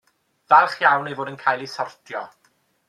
[0.51, 2.27] Falch iawn ei fod yn cael ei sortio.